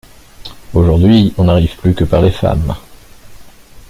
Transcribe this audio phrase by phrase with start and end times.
[0.73, 2.73] Aujourd’hui on n’arrive plus que par les femmes.